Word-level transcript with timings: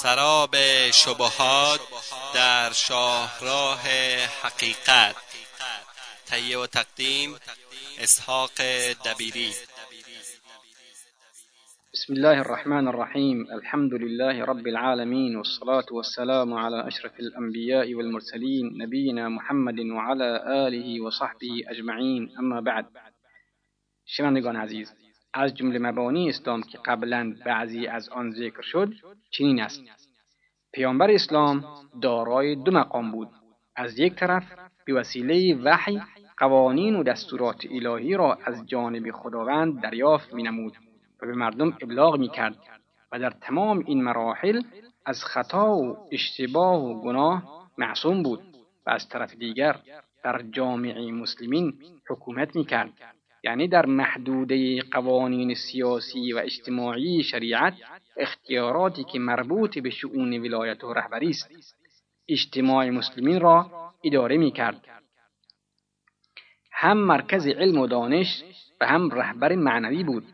سراب 0.00 0.56
شبهات 0.90 1.80
در 2.34 2.72
شاهراه 2.72 3.80
حقیقت. 4.42 5.16
تهیه 6.26 6.58
و 6.58 6.66
تقدیم 6.66 7.34
اسحاق 7.98 8.50
دبیری. 9.04 9.52
بسم 11.92 12.12
الله 12.12 12.38
الرحمن 12.40 12.88
الرحيم 12.88 13.46
الحمد 13.52 13.94
لله 13.94 14.44
رب 14.44 14.66
العالمين 14.66 15.36
والصلاة 15.36 15.86
والسلام 15.90 16.54
على 16.54 16.88
أشرف 16.88 17.20
الأنبياء 17.20 17.94
والمرسلين 17.94 18.82
نبينا 18.82 19.28
محمد 19.28 19.80
وعلى 19.80 20.44
آله 20.66 21.00
وصحبه 21.00 21.62
أجمعين 21.68 22.34
أما 22.38 22.60
بعد 22.60 22.86
شنوندگان 24.06 24.56
عزیز 24.56 24.92
از 25.34 25.54
جمله 25.54 25.78
مبانی 25.78 26.28
اسلام 26.28 26.62
که 26.62 26.78
قبلا 26.84 27.34
بعضی 27.46 27.86
از 27.86 28.08
آن 28.08 28.30
ذکر 28.30 28.62
شد 28.62 28.92
چنین 29.30 29.60
است. 29.60 29.82
پیامبر 30.72 31.10
اسلام 31.10 31.64
دارای 32.02 32.54
دو 32.54 32.72
مقام 32.72 33.12
بود. 33.12 33.28
از 33.76 33.98
یک 33.98 34.14
طرف 34.14 34.52
به 34.84 34.94
وسیله 34.94 35.54
وحی 35.64 36.00
قوانین 36.36 36.96
و 36.96 37.02
دستورات 37.02 37.66
الهی 37.70 38.14
را 38.14 38.38
از 38.44 38.66
جانب 38.66 39.10
خداوند 39.10 39.80
دریافت 39.80 40.34
می 40.34 40.42
نمود 40.42 40.76
و 41.22 41.26
به 41.26 41.32
مردم 41.32 41.76
ابلاغ 41.82 42.18
می 42.18 42.28
کرد 42.28 42.56
و 43.12 43.18
در 43.18 43.30
تمام 43.30 43.84
این 43.86 44.02
مراحل 44.02 44.62
از 45.06 45.24
خطا 45.24 45.76
و 45.76 46.08
اشتباه 46.12 46.84
و 46.84 47.02
گناه 47.02 47.68
معصوم 47.78 48.22
بود 48.22 48.40
و 48.86 48.90
از 48.90 49.08
طرف 49.08 49.34
دیگر 49.34 49.76
در 50.24 50.42
جامعه 50.50 51.12
مسلمین 51.12 51.74
حکومت 52.08 52.56
می 52.56 52.64
کرد 52.64 52.92
یعنی 53.44 53.68
در 53.68 53.86
محدوده 53.86 54.82
قوانین 54.82 55.54
سیاسی 55.54 56.32
و 56.32 56.38
اجتماعی 56.38 57.22
شریعت 57.22 57.74
اختیاراتی 58.16 59.04
که 59.04 59.18
مربوط 59.18 59.78
به 59.78 59.90
شؤون 59.90 60.32
ولایت 60.38 60.84
و 60.84 60.92
رهبری 60.92 61.30
است 61.30 61.50
اجتماع 62.28 62.90
مسلمین 62.90 63.40
را 63.40 63.70
اداره 64.04 64.36
می 64.36 64.50
کرد 64.50 64.88
هم 66.72 66.98
مرکز 66.98 67.46
علم 67.46 67.78
و 67.78 67.86
دانش 67.86 68.44
و 68.80 68.86
هم 68.86 69.10
رهبر 69.10 69.54
معنوی 69.54 70.04
بود 70.04 70.24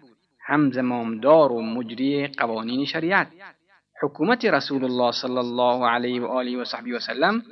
هم 0.48 0.70
زمامدار 0.70 1.53
و 1.53 1.62
مجری 1.62 2.27
قوانین 2.27 2.84
شریعت. 2.84 3.28
حکومت 4.03 4.45
رسول 4.45 4.84
الله 4.84 5.12
صلی 5.12 5.39
الله 5.39 5.87
علیه 5.87 6.22
و 6.22 6.25
آله 6.27 6.59
و 6.59 6.65
صحبی 6.65 6.93
و 6.93 6.98
سلم 6.98 7.43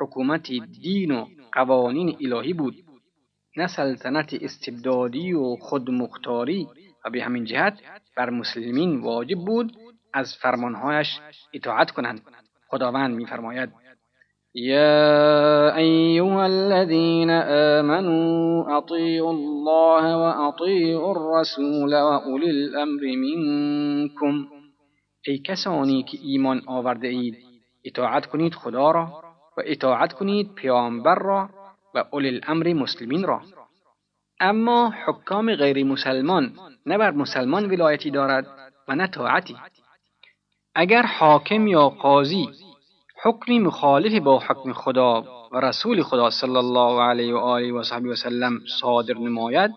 حکومت 0.00 0.52
دین 0.82 1.10
و 1.10 1.26
قوانین 1.52 2.16
الهی 2.20 2.52
بود. 2.52 2.74
نه 3.56 3.66
سلطنت 3.66 4.34
استبدادی 4.42 5.32
و 5.32 5.56
خودمختاری 5.56 6.66
و 7.04 7.10
به 7.10 7.22
همین 7.22 7.44
جهت 7.44 7.78
بر 8.16 8.30
مسلمین 8.30 9.00
واجب 9.00 9.38
بود 9.38 9.72
از 10.14 10.36
فرمانهایش 10.42 11.20
اطاعت 11.54 11.90
کنند. 11.90 12.20
خداوند 12.68 13.16
میفرماید 13.16 13.70
یا 14.54 15.74
ایها 15.76 16.44
الذین 16.44 17.30
آمنوا 17.30 18.76
اطیعوا 18.76 19.30
الله 19.30 20.14
و 20.14 20.42
اطیعوا 20.42 21.10
الرسول 21.10 21.94
و 21.94 21.96
اولی 21.96 22.48
الامر 22.48 23.02
منکم. 23.02 24.48
ای 25.26 25.38
کسانی 25.38 26.02
که 26.02 26.18
ایمان 26.22 26.62
آورده 26.66 27.08
اید 27.08 27.36
اطاعت 27.84 28.26
کنید 28.26 28.54
خدا 28.54 28.90
را 28.90 29.22
و 29.56 29.62
اطاعت 29.66 30.12
کنید 30.12 30.54
پیامبر 30.54 31.14
را 31.14 31.48
و 31.94 32.04
اولی 32.12 32.28
الامر 32.28 32.72
مسلمین 32.72 33.24
را. 33.24 33.42
اما 34.40 34.94
حکام 35.06 35.54
غیر 35.54 35.84
مسلمان 35.84 36.52
نه 36.86 36.98
بر 36.98 37.10
مسلمان 37.10 37.70
ولایتی 37.70 38.10
دارد 38.10 38.46
و 38.88 38.94
نه 38.94 39.06
طاعتی. 39.06 39.56
اگر 40.74 41.02
حاکم 41.02 41.66
یا 41.66 41.88
قاضی 41.88 42.48
حکمی 43.22 43.58
مخالف 43.58 44.22
با 44.22 44.38
حکم 44.38 44.72
خدا 44.72 45.24
و 45.52 45.60
رسول 45.60 46.02
خدا 46.02 46.30
صلی 46.30 46.56
الله 46.56 47.02
علیه 47.02 47.34
و 47.34 47.36
آله 47.36 47.72
و 47.72 47.82
صحبی 47.82 48.08
و 48.08 48.14
سلم 48.14 48.60
صادر 48.80 49.14
نماید 49.14 49.70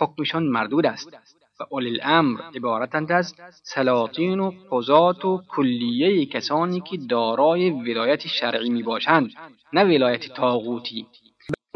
حکمشان 0.00 0.42
مردود 0.42 0.86
است 0.86 1.14
و 1.60 1.64
اولی 1.70 1.90
الامر 1.90 2.40
عبارتند 2.54 3.12
از 3.12 3.34
سلاطین 3.62 4.40
و 4.40 4.52
قضات 4.70 5.24
و 5.24 5.42
کلیه 5.48 6.26
کسانی 6.26 6.80
که 6.80 6.96
دارای 6.96 7.70
ولایت 7.70 8.26
شرعی 8.26 8.70
می 8.70 8.82
باشند 8.82 9.30
نه 9.72 9.84
ولایت 9.84 10.32
تاغوتی 10.34 11.06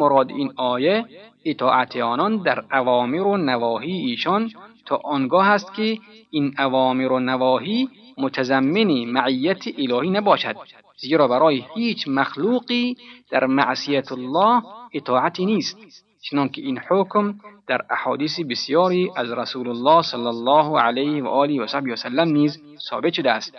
مراد 0.01 0.31
این 0.31 0.53
آیه 0.57 1.05
اطاعت 1.45 1.97
آنان 1.97 2.43
در 2.43 2.65
اوامر 2.73 3.23
و 3.23 3.37
نواهی 3.37 3.93
ایشان 3.93 4.51
تا 4.87 5.01
آنگاه 5.05 5.47
است 5.49 5.75
که 5.75 5.99
این 6.31 6.55
اوامر 6.59 7.13
و 7.13 7.21
نواهی 7.21 7.89
متضمن 8.19 8.91
معیت 9.05 9.63
الهی 9.79 10.11
نباشد 10.11 10.57
زیرا 10.97 11.29
برای 11.29 11.65
هیچ 11.75 12.09
مخلوقی 12.09 12.97
در 13.31 13.47
معصیت 13.47 14.13
الله 14.13 14.63
اطاعتی 14.95 15.47
نیست 15.47 15.79
چنانکه 16.23 16.63
این 16.63 16.79
حکم 16.79 17.35
در 17.67 17.81
احادیث 17.91 18.41
بسیاری 18.41 19.11
از 19.17 19.33
رسول 19.33 19.69
الله 19.69 20.03
صلی 20.03 20.27
الله 20.27 20.81
علیه 20.81 21.25
و 21.25 21.27
آله 21.27 21.63
و 21.63 21.67
صحبی 21.67 21.91
وسلم 21.91 22.29
نیز 22.29 22.63
ثابت 22.91 23.13
شده 23.13 23.31
است. 23.31 23.55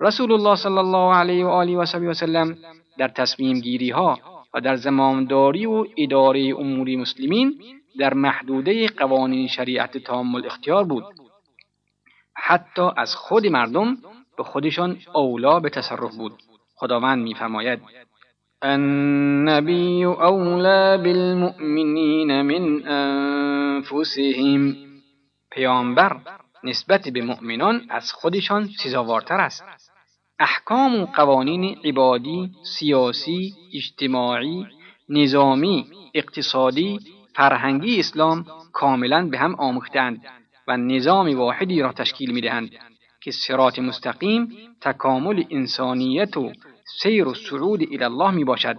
رسول 0.00 0.32
الله 0.32 0.56
صلی 0.56 0.78
الله 0.78 1.14
علیه 1.14 1.46
و 1.46 1.48
آله 1.48 1.76
و 1.76 1.84
صحبی 1.84 2.06
وسلم 2.06 2.56
در 2.98 3.08
تصمیم 3.08 3.60
گیری 3.60 3.90
ها 3.90 4.18
و 4.54 4.60
در 4.60 4.76
زمامداری 4.76 5.66
و 5.66 5.84
اداره 5.96 6.54
امور 6.58 6.96
مسلمین 6.96 7.54
در 7.98 8.14
محدوده 8.14 8.88
قوانین 8.88 9.48
شریعت 9.48 9.98
تام 9.98 10.34
الاختیار 10.34 10.84
بود. 10.84 11.04
حتی 12.34 12.88
از 12.96 13.14
خود 13.14 13.46
مردم 13.46 13.96
به 14.36 14.44
خودشان 14.44 14.98
اولا 15.14 15.60
به 15.60 15.70
تصرف 15.70 16.16
بود. 16.16 16.32
خداوند 16.74 17.22
میفرماید 17.22 17.80
النبی 18.62 20.04
اولا 20.04 20.98
بالمؤمنین 20.98 22.42
من 22.42 22.88
انفسهم. 22.88 24.76
پیامبر 25.50 26.16
نسبت 26.64 27.08
به 27.08 27.22
مؤمنان 27.22 27.86
از 27.90 28.12
خودشان 28.12 28.68
سزاوارتر 28.84 29.40
است. 29.40 29.64
احکام 30.38 31.00
و 31.00 31.06
قوانین 31.06 31.78
عبادی، 31.84 32.50
سیاسی، 32.62 33.54
اجتماعی، 33.74 34.66
نظامی، 35.08 35.86
اقتصادی، 36.14 36.98
فرهنگی 37.34 38.00
اسلام 38.00 38.46
کاملا 38.72 39.28
به 39.28 39.38
هم 39.38 39.54
آموختند 39.54 40.26
و 40.68 40.76
نظام 40.76 41.38
واحدی 41.38 41.80
را 41.80 41.92
تشکیل 41.92 42.30
می‌دهند 42.32 42.70
که 43.20 43.30
سرات 43.30 43.78
مستقیم 43.78 44.48
تکامل 44.80 45.44
انسانیت 45.50 46.36
و 46.36 46.52
سیر 47.00 47.28
و 47.28 47.34
صعود 47.34 47.82
الی 47.82 48.04
الله 48.04 48.30
می 48.30 48.44
باشد 48.44 48.76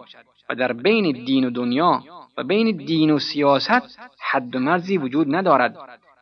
و 0.50 0.56
در 0.56 0.74
بین 0.74 1.26
دین 1.26 1.46
و 1.46 1.50
دنیا 1.50 2.04
و 2.38 2.44
بین 2.44 2.78
دین 2.78 3.12
و 3.12 3.20
سیاست 3.20 4.00
حد 4.32 4.56
و 4.56 4.60
مرزی 4.60 4.98
وجود 4.98 5.36
ندارد 5.36 5.78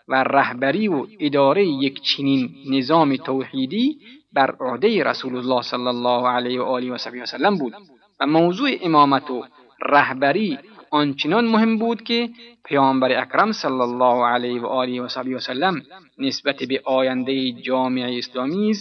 و 0.08 0.24
رهبری 0.24 0.88
و 0.88 1.08
اداره 1.20 1.66
یک 1.68 2.02
چنین 2.02 2.56
نظام 2.70 3.16
توحیدی 3.16 3.98
بر 4.36 4.56
عهده 4.60 5.04
رسول 5.04 5.36
الله 5.36 5.62
صلی 5.62 5.88
الله 5.88 6.28
علیه 6.28 6.62
و 6.62 6.64
آله 6.64 6.92
و 6.92 6.96
وسلم 7.22 7.58
بود 7.58 7.74
و 8.20 8.28
موضوع 8.28 8.70
امامت 8.82 9.32
و 9.32 9.44
رهبری 9.82 10.60
آنچنان 10.92 11.46
مهم 11.46 11.78
بود 11.78 12.04
که 12.04 12.30
پیامبر 12.66 13.22
اکرم 13.22 13.52
صلی 13.52 13.82
الله 13.82 14.26
علیه 14.26 14.62
و 14.62 14.66
آله 14.66 15.02
و 15.02 15.06
وسلم 15.36 15.82
نسبت 16.18 16.64
به 16.64 16.82
آینده 16.86 17.52
جامعه 17.52 18.18
اسلامی 18.18 18.74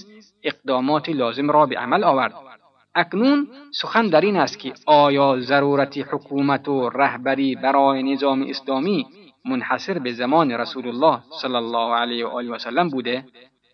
اقدامات 0.42 1.08
لازم 1.08 1.50
را 1.50 1.66
به 1.66 1.78
عمل 1.78 2.04
آورد. 2.04 2.34
اکنون 2.94 3.48
سخن 3.72 4.06
در 4.08 4.20
این 4.20 4.36
است 4.36 4.58
که 4.58 4.72
آیا 4.86 5.40
ضرورت 5.40 5.98
حکومت 5.98 6.68
و 6.68 6.88
رهبری 6.88 7.54
برای 7.54 8.12
نظام 8.12 8.42
اسلامی 8.42 9.06
منحصر 9.44 9.98
به 9.98 10.12
زمان 10.12 10.50
رسول 10.50 10.88
الله 10.88 11.18
صلی 11.40 11.54
الله 11.54 11.94
علیه 11.94 12.26
و 12.26 12.28
آله 12.28 12.50
و 12.50 12.58
سلم 12.58 12.88
بوده؟ 12.88 13.24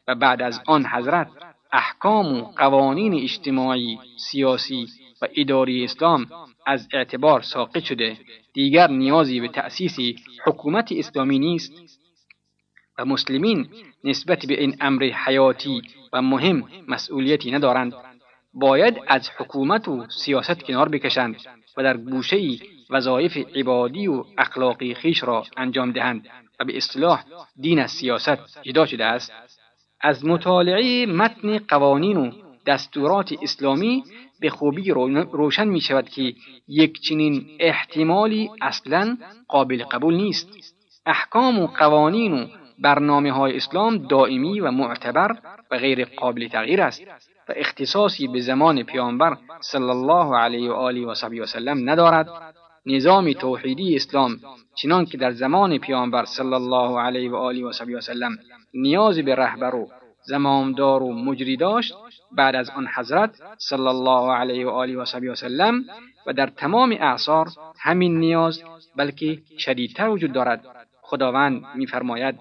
و 0.08 0.14
بعد 0.14 0.42
از 0.42 0.60
آن 0.66 0.86
حضرت 0.86 1.28
احکام 1.72 2.26
و 2.36 2.42
قوانین 2.42 3.14
اجتماعی 3.14 3.98
سیاسی 4.16 4.86
و 5.22 5.27
اداری 5.36 5.84
اسلام 5.84 6.27
از 6.66 6.89
اعتبار 6.92 7.41
ساقط 7.41 7.83
شده. 7.83 8.16
دیگر 8.53 8.91
نیازی 8.91 9.41
به 9.41 9.48
تأسیس 9.48 9.97
حکومت 10.47 10.92
اسلامی 10.92 11.39
نیست 11.39 11.72
و 12.98 13.04
مسلمین 13.04 13.68
نسبت 14.04 14.47
به 14.47 14.60
این 14.60 14.77
امر 14.80 15.04
حیاتی 15.04 15.83
و 16.12 16.22
مهم 16.22 16.68
مسئولیتی 16.89 17.50
ندارند. 17.50 17.95
باید 18.54 19.00
از 19.06 19.30
حکومت 19.39 19.89
و 19.89 20.06
سیاست 20.09 20.62
کنار 20.62 20.89
بکشند 20.89 21.36
و 21.77 21.83
در 21.83 21.97
گوشه 21.97 22.39
وظایف 22.91 23.36
عبادی 23.36 24.06
و 24.06 24.24
اخلاقی 24.39 24.95
خیش 24.95 25.22
را 25.22 25.45
انجام 25.56 25.92
دهند 25.92 26.28
و 26.60 26.65
به 26.65 26.77
اصطلاح 26.77 27.24
دین 27.60 27.78
از 27.78 27.91
سیاست 27.91 28.62
جدا 28.62 28.86
شده 28.86 29.04
است. 29.04 29.33
از 30.00 30.24
مطالعه 30.24 31.06
متن 31.06 31.58
قوانین 31.58 32.16
و 32.16 32.30
دستورات 32.66 33.32
اسلامی 33.42 34.04
به 34.41 34.50
خوبی 34.50 34.91
روشن 35.32 35.68
می 35.68 35.80
شود 35.80 36.08
که 36.08 36.34
یک 36.68 37.00
چنین 37.00 37.47
احتمالی 37.60 38.50
اصلا 38.60 39.16
قابل 39.48 39.84
قبول 39.84 40.14
نیست. 40.14 40.48
احکام 41.06 41.58
و 41.58 41.66
قوانین 41.66 42.32
و 42.32 42.47
برنامه 42.78 43.32
های 43.32 43.56
اسلام 43.56 43.97
دائمی 43.97 44.60
و 44.60 44.70
معتبر 44.70 45.36
و 45.70 45.78
غیر 45.78 46.04
قابل 46.04 46.48
تغییر 46.48 46.82
است 46.82 47.02
و 47.48 47.52
اختصاصی 47.56 48.28
به 48.28 48.41
زمان 48.41 48.82
پیامبر 48.82 49.36
صلی 49.60 49.91
الله 49.91 50.36
علیه 50.36 50.70
و 50.70 50.72
آله 50.72 51.06
و 51.06 51.14
صحبی 51.14 51.41
و 51.41 51.47
سلم 51.47 51.91
ندارد. 51.91 52.28
نظام 52.86 53.32
توحیدی 53.32 53.97
اسلام 53.97 54.36
چنان 54.74 55.04
که 55.04 55.18
در 55.18 55.30
زمان 55.30 55.78
پیامبر 55.78 56.24
صلی 56.24 56.54
الله 56.54 57.00
علیه 57.00 57.30
و 57.30 57.36
آله 57.36 57.64
و 57.64 57.72
صحبی 57.72 57.94
و 57.94 58.00
سلم 58.00 58.38
نیاز 58.75 59.19
به 59.19 59.34
رهبر 59.34 59.75
و 59.75 59.89
زمامدار 60.22 61.03
و 61.03 61.13
مجری 61.13 61.57
داشت 61.57 61.95
بعد 62.33 62.57
از 62.57 62.71
آن 62.71 62.87
حضرت 62.97 63.31
صلی 63.59 63.87
الله 63.87 64.33
علیه 64.33 64.67
و 64.67 64.71
آله 64.71 64.97
و 64.97 65.05
صحبی 65.05 65.28
و 65.28 65.34
سلم 65.34 65.84
و 66.27 66.33
در 66.33 66.47
تمام 66.47 66.97
اعصار 67.01 67.49
همین 67.81 68.19
نیاز 68.19 68.63
بلکه 68.97 69.39
شدیدتر 69.59 70.09
وجود 70.09 70.33
دارد. 70.33 70.65
خداوند 71.03 71.63
میفرماید 71.75 72.34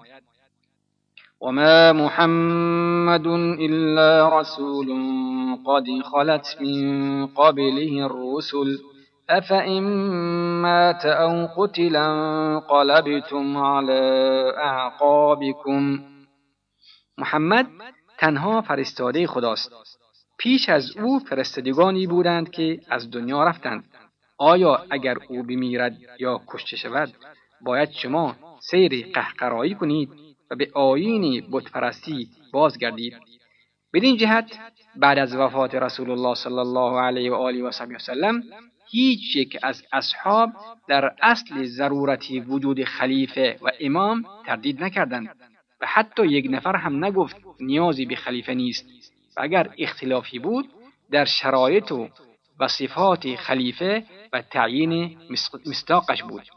وما 1.42 1.92
محمد 1.92 3.26
إلا 3.60 4.40
رسول 4.40 4.88
قد 5.66 5.86
خلت 6.12 6.56
من 6.60 7.26
قبله 7.26 8.04
الرسل. 8.04 8.78
أفإن 9.30 9.82
مات 10.62 11.06
أو 11.06 11.46
قتل 11.56 11.96
انقلبتم 11.96 13.56
على 13.56 14.00
أعقابكم. 14.56 15.98
محمد 17.20 17.66
تنها 18.18 18.62
فرستاده 18.62 19.26
خداست. 19.26 19.72
پیش 20.38 20.68
از 20.68 20.96
او 20.96 21.18
فرستادگانی 21.18 22.06
بودند 22.06 22.50
که 22.50 22.80
از 22.90 23.10
دنیا 23.10 23.44
رفتند. 23.44 23.84
آیا 24.38 24.84
اگر 24.90 25.16
او 25.28 25.42
بمیرد 25.42 25.96
یا 26.18 26.40
کشته 26.46 26.76
شود 26.76 27.12
باید 27.60 27.90
شما 27.90 28.36
سیر 28.60 29.12
قهقرایی 29.14 29.74
کنید 29.74 30.10
و 30.50 30.56
به 30.56 30.70
آیین 30.74 31.50
بتپرستی 31.52 32.28
بازگردید. 32.52 33.16
بدین 33.92 34.16
جهت 34.16 34.58
بعد 34.96 35.18
از 35.18 35.36
وفات 35.36 35.74
رسول 35.74 36.10
الله 36.10 36.34
صلی 36.34 36.58
الله 36.58 37.00
علیه 37.00 37.32
و 37.32 37.34
آله 37.34 37.62
و 37.62 37.66
وسلم 37.66 38.42
هیچ 38.90 39.36
یک 39.36 39.58
از 39.62 39.82
اصحاب 39.92 40.50
در 40.88 41.14
اصل 41.22 41.64
ضرورتی 41.64 42.40
وجود 42.40 42.84
خلیفه 42.84 43.58
و 43.62 43.70
امام 43.80 44.24
تردید 44.46 44.84
نکردند. 44.84 45.49
و 45.80 45.86
حتی 45.86 46.26
یک 46.26 46.46
نفر 46.50 46.76
هم 46.76 47.04
نگفت 47.04 47.36
نیازی 47.60 48.06
به 48.06 48.16
خلیفه 48.16 48.54
نیست. 48.54 48.86
و 49.36 49.40
اگر 49.42 49.74
اختلافی 49.78 50.38
بود 50.38 50.68
در 51.10 51.24
شرایط 51.24 51.92
و 51.92 52.08
و 52.60 52.68
صفات 52.68 53.34
خلیفه 53.34 54.04
و 54.32 54.42
تعیین 54.42 55.16
مستاقش 55.66 56.22
بود. 56.22 56.48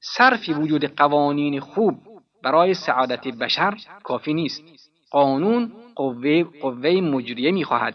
صرف 0.00 0.48
وجود 0.48 0.84
قوانین 0.84 1.60
خوب 1.60 1.94
برای 2.42 2.74
سعادت 2.74 3.28
بشر 3.28 3.74
کافی 4.02 4.34
نیست. 4.34 4.62
قانون 5.10 5.72
قوه, 5.94 6.42
قوه 6.42 6.90
مجریه 6.90 7.50
می‌خواهد. 7.52 7.94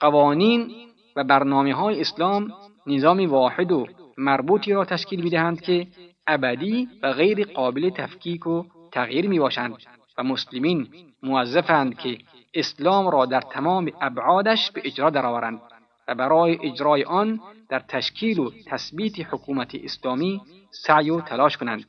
قوانین 0.00 0.70
و 1.16 1.24
برنامه 1.24 1.74
های 1.74 2.00
اسلام 2.00 2.52
نظام 2.86 3.26
واحد 3.26 3.72
و 3.72 3.86
مربوطی 4.18 4.72
را 4.72 4.84
تشکیل 4.84 5.22
می‌دهند 5.22 5.60
که 5.60 5.86
ابدی 6.26 6.88
و 7.02 7.12
غیر 7.12 7.44
قابل 7.44 7.90
تفکیک 7.90 8.46
و 8.46 8.64
تغییر 8.92 9.28
می 9.28 9.38
باشند 9.38 9.76
و 10.18 10.22
مسلمین 10.22 10.88
موظفند 11.22 11.98
که 11.98 12.18
اسلام 12.54 13.08
را 13.08 13.26
در 13.26 13.40
تمام 13.40 13.92
ابعادش 14.00 14.70
به 14.70 14.82
اجرا 14.84 15.10
درآورند 15.10 15.60
و 16.08 16.14
برای 16.14 16.58
اجرای 16.62 17.04
آن 17.04 17.40
در 17.68 17.78
تشکیل 17.78 18.38
و 18.38 18.50
تثبیت 18.66 19.20
حکومت 19.20 19.74
اسلامی 19.74 20.40
سعی 20.70 21.10
و 21.10 21.20
تلاش 21.20 21.56
کنند. 21.56 21.84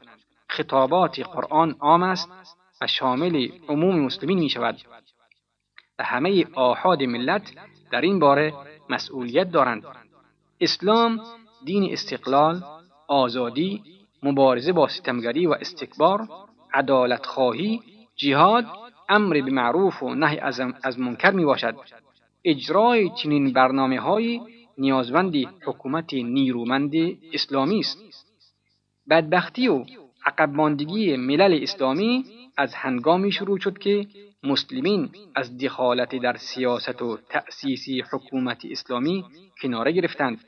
خطابات 0.48 1.20
قرآن 1.20 1.76
عام 1.80 2.04
است 2.04 2.32
و 2.82 2.88
شامل 2.88 3.48
عموم 3.70 4.00
مسلمین 4.00 4.40
می 4.40 4.50
شود 4.50 4.78
و 6.00 6.04
همه 6.04 6.46
آحاد 6.54 7.04
ملت 7.04 7.54
در 7.92 8.02
این 8.02 8.20
باره 8.20 8.54
مسئولیت 8.90 9.52
دارند. 9.52 9.84
اسلام 10.62 11.22
دین 11.66 11.92
استقلال 11.92 12.64
آزادی 13.08 13.84
مبارزه 14.24 14.72
با 14.72 14.88
ستمگری 14.88 15.46
و 15.48 15.52
استکبار 15.52 16.28
عدالت 16.74 17.26
خواهی 17.26 17.82
جهاد 18.16 18.66
امر 19.10 19.42
به 19.42 19.52
معروف 19.52 20.04
و 20.04 20.16
نهی 20.16 20.40
از 20.84 21.00
منکر 21.00 21.32
می 21.32 21.46
باشد 21.46 21.76
اجرای 22.46 23.10
چنین 23.10 23.54
برنامه 23.54 24.00
های 24.00 24.42
نیازمند 24.78 25.36
حکومت 25.66 26.14
نیرومند 26.14 26.92
اسلامی 27.34 27.80
است. 27.80 27.98
بدبختی 29.10 29.68
و 29.68 29.86
عقب 30.26 30.50
ماندگی 30.50 31.18
ملل 31.18 31.60
اسلامی 31.62 32.26
از 32.58 32.74
هنگامی 32.76 33.32
شروع 33.32 33.60
شد 33.60 33.78
که 33.78 34.08
مسلمین 34.44 35.10
از 35.36 35.58
دخالت 35.58 36.16
در 36.16 36.38
سیاست 36.38 37.02
و 37.02 37.18
تأسیس 37.30 37.86
حکومت 38.12 38.62
اسلامی 38.72 39.26
کناره 39.62 39.92
گرفتند. 39.92 40.40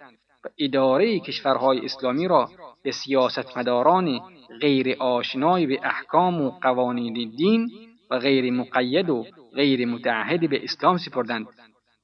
و 0.44 0.48
اداره 0.58 1.20
کشورهای 1.20 1.86
اسلامی 1.86 2.28
را 2.28 2.50
به 2.84 2.92
سیاستمداران 2.92 4.20
غیر 4.62 4.96
آشنای 5.00 5.66
به 5.66 5.80
احکام 5.84 6.42
و 6.42 6.50
قوانین 6.50 7.30
دین 7.38 7.70
و 8.12 8.20
غیر 8.20 8.54
مقید 8.54 9.10
و 9.10 9.26
غیر 9.56 9.86
متعهد 9.88 10.50
به 10.50 10.64
اسلام 10.64 10.98
سپردند. 10.98 11.48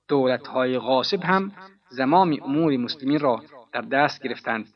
دولتهای 0.07 0.77
غاصب 0.77 1.23
هم 1.23 1.51
زمام 1.89 2.37
امور 2.41 2.77
مسلمین 2.77 3.19
را 3.19 3.41
در 3.73 3.81
دست 3.81 4.23
گرفتند. 4.23 4.67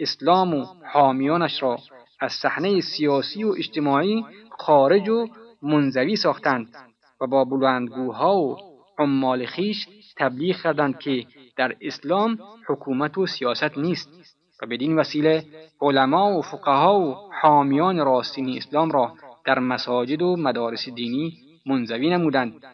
اسلام 0.00 0.54
و 0.54 0.66
حامیانش 0.92 1.62
را 1.62 1.78
از 2.20 2.32
صحنه 2.32 2.80
سیاسی 2.80 3.44
و 3.44 3.54
اجتماعی 3.58 4.24
خارج 4.58 5.08
و 5.08 5.28
منزوی 5.62 6.16
ساختند 6.16 6.76
و 7.20 7.26
با 7.26 7.44
بلندگوها 7.44 8.40
و 8.40 8.56
عمال 8.98 9.46
خیش 9.46 9.86
تبلیغ 10.16 10.56
کردند 10.62 10.98
که 10.98 11.26
در 11.58 11.76
اسلام 11.80 12.38
حکومت 12.66 13.18
و 13.18 13.26
سیاست 13.26 13.78
نیست 13.78 14.08
و 14.62 14.66
بدین 14.66 14.98
وسیله 14.98 15.44
علما 15.80 16.38
و 16.38 16.42
فقها 16.42 17.00
و 17.00 17.16
حامیان 17.42 17.98
راستین 17.98 18.56
اسلام 18.56 18.90
را 18.90 19.12
در 19.44 19.58
مساجد 19.58 20.22
و 20.22 20.36
مدارس 20.36 20.88
دینی 20.88 21.32
منزوی 21.66 22.10
نمودند. 22.10 22.64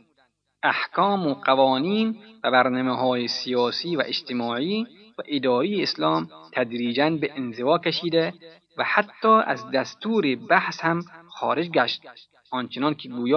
احکام 0.62 1.26
و 1.26 1.34
قوانین 1.34 2.16
و 2.44 2.50
برنامه 2.50 2.96
های 2.96 3.28
سیاسی 3.28 3.96
و 3.96 4.02
اجتماعی 4.06 4.86
و 5.18 5.22
اداری 5.26 5.82
اسلام 5.82 6.28
تدریجا 6.52 7.10
به 7.10 7.32
انزوا 7.36 7.78
کشیده 7.78 8.34
و 8.78 8.84
حتی 8.84 9.28
از 9.46 9.70
دستور 9.70 10.36
بحث 10.36 10.80
هم 10.80 11.02
خارج 11.28 11.70
گشت. 11.70 12.02
آنچنان 12.50 12.94
که 12.94 13.08
گویا 13.08 13.32